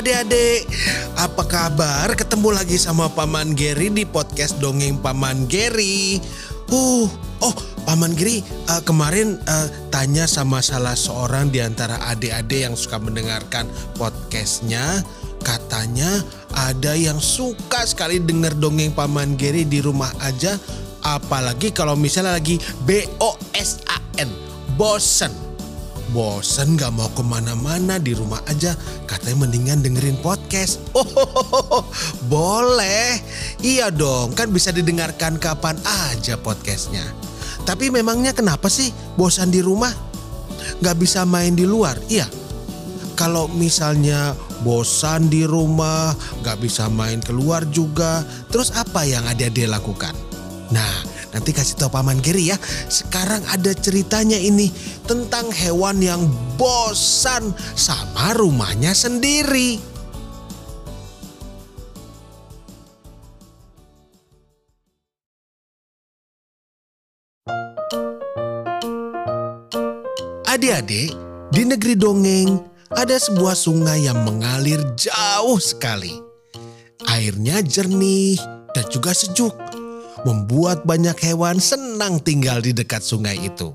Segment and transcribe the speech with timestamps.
[0.00, 0.64] Adik-adik,
[1.20, 2.08] apa kabar?
[2.16, 6.16] Ketemu lagi sama Paman Geri di podcast Dongeng Paman Geri.
[6.72, 7.04] Uh,
[7.44, 8.40] oh Paman Geri
[8.72, 13.68] uh, kemarin uh, tanya sama salah seorang di antara adik-adik yang suka mendengarkan
[14.00, 15.04] podcastnya.
[15.44, 16.24] Katanya
[16.56, 20.56] ada yang suka sekali denger dongeng Paman Geri di rumah aja.
[21.04, 22.56] Apalagi kalau misalnya lagi
[22.88, 24.30] B-O-S-A-N,
[24.80, 25.49] bosen
[26.10, 28.74] bosen gak mau ke mana-mana di rumah aja.
[29.06, 30.82] Katanya mendingan dengerin podcast.
[31.70, 31.86] Oh
[32.26, 33.22] boleh.
[33.62, 35.78] Iya dong kan bisa didengarkan kapan
[36.10, 37.02] aja podcastnya.
[37.62, 39.94] Tapi memangnya kenapa sih bosan di rumah?
[40.82, 41.96] Gak bisa main di luar?
[42.10, 42.26] Iya.
[43.14, 44.34] Kalau misalnya
[44.66, 50.14] bosan di rumah gak bisa main keluar juga terus apa yang adik-adik lakukan?
[50.74, 52.58] Nah Nanti kasih tahu Paman Geri ya.
[52.90, 54.70] Sekarang ada ceritanya ini
[55.06, 56.26] tentang hewan yang
[56.58, 59.78] bosan sama rumahnya sendiri.
[70.50, 71.14] Adik-adik,
[71.54, 72.58] di negeri dongeng
[72.90, 76.10] ada sebuah sungai yang mengalir jauh sekali.
[77.06, 78.34] Airnya jernih
[78.74, 79.54] dan juga sejuk
[80.24, 83.72] membuat banyak hewan senang tinggal di dekat sungai itu.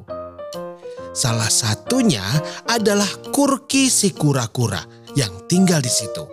[1.16, 2.24] Salah satunya
[2.68, 4.84] adalah Kurki si kura-kura
[5.16, 6.28] yang tinggal di situ.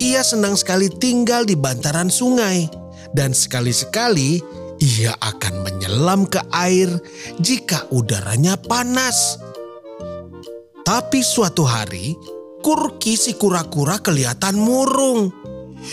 [0.00, 2.68] Ia senang sekali tinggal di bantaran sungai
[3.16, 4.40] dan sekali-sekali
[4.80, 6.88] ia akan menyelam ke air
[7.40, 9.40] jika udaranya panas.
[10.84, 12.16] Tapi suatu hari,
[12.60, 15.32] Kurki si kura-kura kelihatan murung.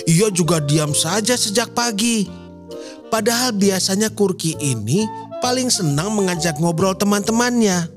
[0.07, 2.27] Ia juga diam saja sejak pagi
[3.07, 5.07] Padahal biasanya Kurki ini
[5.39, 7.87] paling senang mengajak ngobrol teman-temannya.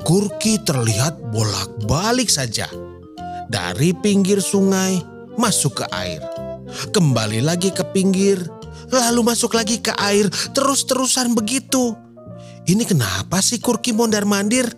[0.00, 2.64] Kurki terlihat bolak-balik saja.
[3.50, 5.02] Dari pinggir sungai
[5.36, 6.22] masuk ke air.
[6.94, 8.38] Kembali lagi ke pinggir,
[8.88, 11.92] lalu masuk lagi ke air, terus-terusan begitu.
[12.64, 14.70] Ini kenapa sih Kurki mondar-mandir?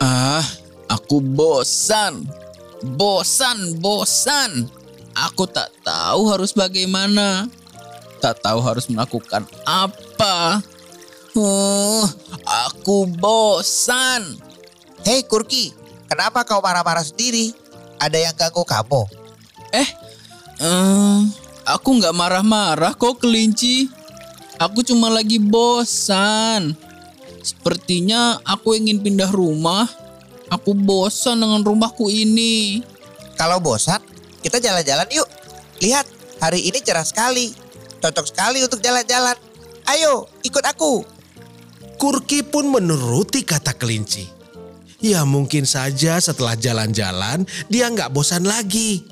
[0.00, 0.46] Ah,
[0.88, 2.39] aku bosan.
[2.80, 4.64] Bosan, bosan.
[5.12, 7.44] Aku tak tahu harus bagaimana.
[8.24, 10.64] Tak tahu harus melakukan apa.
[11.36, 12.04] Uh,
[12.44, 14.40] aku bosan.
[15.04, 15.72] Hei Kurki,
[16.08, 17.52] kenapa kau marah-marah sendiri?
[18.00, 19.02] Ada yang ganggu kamu?
[19.76, 19.88] Eh,
[20.64, 21.20] uh,
[21.68, 23.92] aku nggak marah-marah kok kelinci.
[24.60, 26.76] Aku cuma lagi bosan.
[27.40, 29.88] Sepertinya aku ingin pindah rumah.
[30.50, 32.82] Aku bosan dengan rumahku ini.
[33.38, 34.02] Kalau bosan,
[34.42, 35.28] kita jalan-jalan yuk.
[35.78, 36.04] Lihat,
[36.42, 37.54] hari ini cerah sekali.
[38.02, 39.38] Cocok sekali untuk jalan-jalan.
[39.86, 41.06] Ayo, ikut aku.
[41.96, 44.26] Kurki pun menuruti kata kelinci.
[45.00, 49.08] Ya mungkin saja setelah jalan-jalan dia nggak bosan lagi.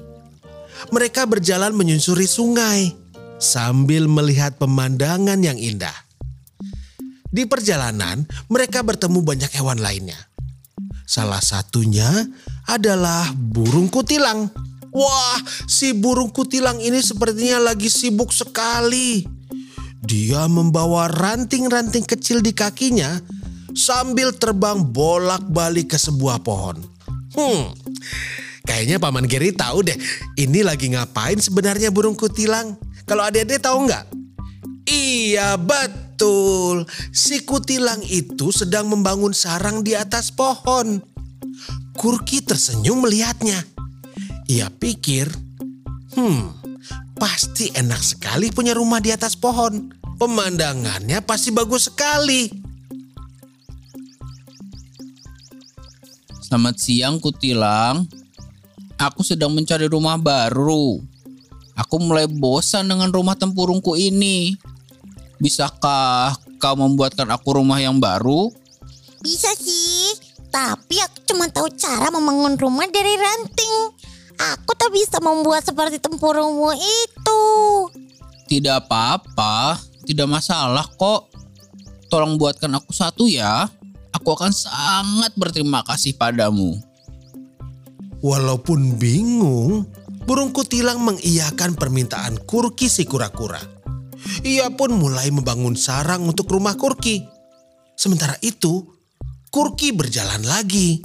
[0.92, 2.92] Mereka berjalan menyusuri sungai
[3.40, 5.94] sambil melihat pemandangan yang indah.
[7.28, 10.27] Di perjalanan mereka bertemu banyak hewan lainnya.
[11.08, 12.04] Salah satunya
[12.68, 14.52] adalah burung kutilang.
[14.92, 19.24] Wah, si burung kutilang ini sepertinya lagi sibuk sekali.
[20.04, 23.24] Dia membawa ranting-ranting kecil di kakinya
[23.72, 26.76] sambil terbang bolak-balik ke sebuah pohon.
[27.32, 27.72] Hmm,
[28.68, 29.96] kayaknya Paman Geri tahu deh
[30.36, 32.76] ini lagi ngapain sebenarnya burung kutilang.
[33.08, 34.04] Kalau adik-adik tahu nggak?
[34.88, 36.07] Iya betul,
[37.14, 40.98] si kutilang itu sedang membangun sarang di atas pohon.
[41.94, 43.62] Kurki tersenyum melihatnya.
[44.48, 45.28] Ia pikir,
[46.16, 46.40] hmm,
[47.18, 49.92] pasti enak sekali punya rumah di atas pohon.
[50.18, 52.50] Pemandangannya pasti bagus sekali.
[56.48, 58.08] Selamat siang Kutilang.
[58.98, 60.98] Aku sedang mencari rumah baru.
[61.78, 64.58] Aku mulai bosan dengan rumah tempurungku ini.
[65.38, 68.50] Bisakah kau membuatkan aku rumah yang baru?
[69.22, 70.18] Bisa sih,
[70.50, 73.94] tapi aku cuma tahu cara membangun rumah dari ranting.
[74.38, 77.42] Aku tak bisa membuat seperti tempurungmu itu.
[78.50, 81.30] Tidak apa-apa, tidak masalah kok.
[82.08, 83.68] tolong buatkan aku satu ya.
[84.16, 86.72] Aku akan sangat berterima kasih padamu.
[88.24, 89.86] Walaupun bingung,
[90.24, 93.77] burung kutilang mengiyakan permintaan Kurki si kura-kura.
[94.42, 97.22] Ia pun mulai membangun sarang untuk rumah Kurki.
[97.98, 98.86] Sementara itu,
[99.50, 101.02] Kurki berjalan lagi.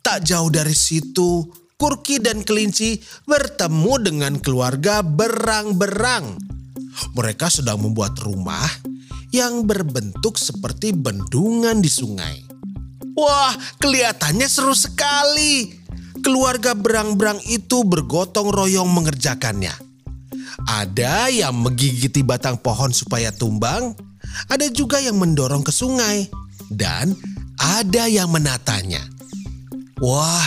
[0.00, 1.44] Tak jauh dari situ,
[1.76, 6.36] Kurki dan kelinci bertemu dengan keluarga berang-berang.
[7.16, 8.68] Mereka sedang membuat rumah
[9.30, 12.36] yang berbentuk seperti bendungan di sungai.
[13.16, 15.72] Wah, kelihatannya seru sekali.
[16.20, 19.89] Keluarga berang-berang itu bergotong royong mengerjakannya.
[20.68, 23.96] Ada yang menggigiti batang pohon supaya tumbang,
[24.50, 26.28] ada juga yang mendorong ke sungai,
[26.68, 27.16] dan
[27.56, 29.00] ada yang menatanya.
[30.00, 30.44] Wah,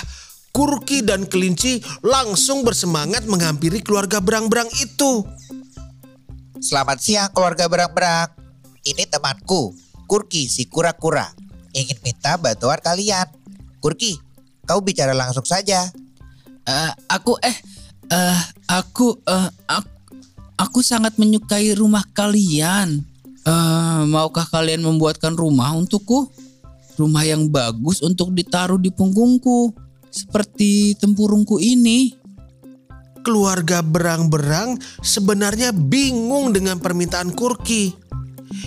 [0.54, 5.25] Kurki dan kelinci langsung bersemangat menghampiri keluarga berang-berang itu.
[6.62, 8.30] Selamat siang keluarga berang-berang.
[8.86, 9.74] Ini temanku,
[10.06, 11.25] Kurki si kura-kura.
[11.74, 13.25] Ingin minta bantuan kalian.
[13.81, 14.15] Kurki,
[14.63, 15.89] kau bicara langsung saja.
[16.63, 17.57] Eh, aku eh
[18.07, 19.92] eh aku eh aku,
[20.73, 23.05] aku sangat menyukai rumah kalian.
[23.45, 26.33] Eh, maukah kalian membuatkan rumah untukku?
[26.97, 29.69] Rumah yang bagus untuk ditaruh di punggungku,
[30.09, 32.17] seperti tempurungku ini.
[33.21, 37.93] Keluarga berang-berang sebenarnya bingung dengan permintaan Kurki.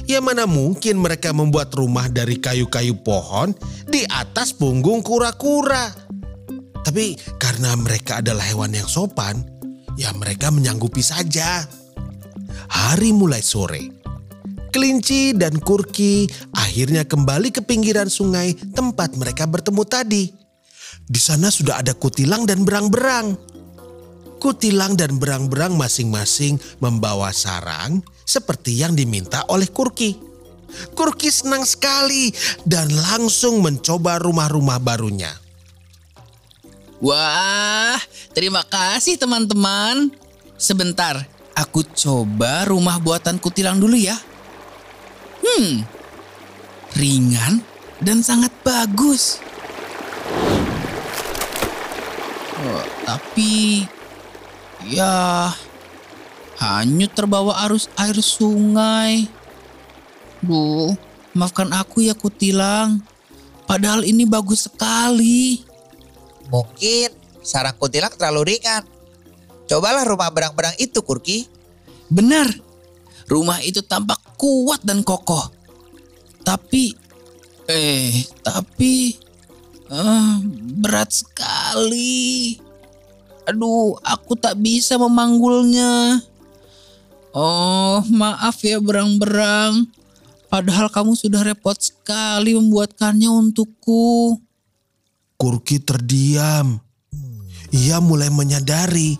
[0.06, 3.50] Ya mana mungkin mereka membuat rumah dari kayu-kayu pohon
[3.90, 5.90] di atas punggung kura-kura.
[6.86, 9.42] Tapi karena mereka adalah hewan yang sopan,
[9.98, 11.66] ya mereka menyanggupi saja.
[12.70, 13.90] Hari mulai sore.
[14.70, 20.24] Kelinci dan Kurki akhirnya kembali ke pinggiran sungai tempat mereka bertemu tadi.
[21.06, 23.38] Di sana sudah ada kutilang dan berang-berang.
[24.36, 30.18] Kutilang dan berang-berang masing-masing membawa sarang seperti yang diminta oleh Kurki.
[30.92, 32.34] Kurki senang sekali
[32.66, 35.32] dan langsung mencoba rumah-rumah barunya.
[37.00, 37.96] Wah,
[38.32, 40.10] terima kasih teman-teman.
[40.56, 44.20] Sebentar, aku coba rumah buatan kutilang dulu ya.
[45.40, 45.82] Hmm,
[46.92, 47.64] ringan
[48.04, 49.40] dan sangat bagus.
[52.56, 53.84] Oh, tapi
[54.84, 55.52] ya
[56.60, 59.32] hanyut terbawa arus air sungai.
[60.44, 60.92] Duh,
[61.32, 63.00] maafkan aku ya kutilang.
[63.66, 65.64] Padahal ini bagus sekali.
[66.52, 67.10] Mungkin
[67.42, 68.95] sarang kuntilang terlalu ringan.
[69.66, 71.46] Cobalah rumah berang-berang itu, Kurki.
[72.06, 72.46] Benar,
[73.26, 75.50] rumah itu tampak kuat dan kokoh.
[76.46, 76.94] Tapi,
[77.66, 79.18] eh, tapi
[79.90, 80.34] eh,
[80.78, 82.54] berat sekali.
[83.46, 86.22] Aduh, aku tak bisa memanggulnya.
[87.34, 89.86] Oh, maaf ya berang-berang.
[90.46, 94.38] Padahal kamu sudah repot sekali membuatkannya untukku.
[95.36, 96.80] Kurki terdiam.
[97.74, 99.18] Ia mulai menyadari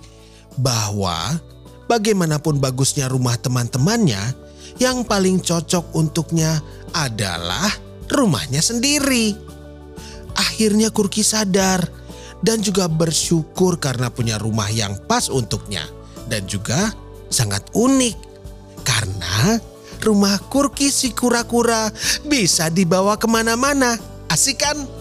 [0.58, 1.38] bahwa
[1.86, 4.34] bagaimanapun bagusnya rumah teman-temannya,
[4.76, 6.60] yang paling cocok untuknya
[6.92, 7.72] adalah
[8.12, 9.32] rumahnya sendiri.
[10.36, 11.80] Akhirnya Kurki sadar
[12.44, 15.88] dan juga bersyukur karena punya rumah yang pas untuknya
[16.28, 16.92] dan juga
[17.32, 18.16] sangat unik
[18.84, 19.56] karena
[20.04, 21.88] rumah Kurki si kura-kura
[22.28, 23.96] bisa dibawa ke mana-mana.
[24.28, 24.95] Asik kan?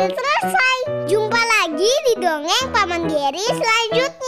[0.00, 0.76] Selesai.
[1.12, 4.19] Jumpa lagi di dongeng Paman Geri selanjutnya.